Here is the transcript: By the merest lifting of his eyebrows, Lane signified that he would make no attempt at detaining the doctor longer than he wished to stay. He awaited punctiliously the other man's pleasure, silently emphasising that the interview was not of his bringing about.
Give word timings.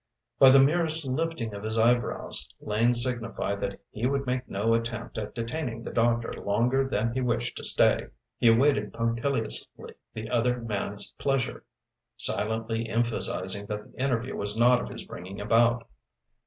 By 0.39 0.49
the 0.49 0.63
merest 0.63 1.05
lifting 1.05 1.53
of 1.53 1.61
his 1.61 1.77
eyebrows, 1.77 2.47
Lane 2.59 2.95
signified 2.95 3.61
that 3.61 3.79
he 3.91 4.07
would 4.07 4.25
make 4.25 4.49
no 4.49 4.73
attempt 4.73 5.19
at 5.19 5.35
detaining 5.35 5.83
the 5.83 5.93
doctor 5.93 6.33
longer 6.41 6.89
than 6.89 7.13
he 7.13 7.21
wished 7.21 7.55
to 7.57 7.63
stay. 7.63 8.07
He 8.39 8.47
awaited 8.47 8.93
punctiliously 8.93 9.93
the 10.15 10.27
other 10.27 10.57
man's 10.59 11.11
pleasure, 11.19 11.65
silently 12.17 12.89
emphasising 12.89 13.67
that 13.67 13.83
the 13.93 14.01
interview 14.03 14.35
was 14.35 14.57
not 14.57 14.81
of 14.81 14.89
his 14.89 15.03
bringing 15.03 15.39
about. 15.39 15.87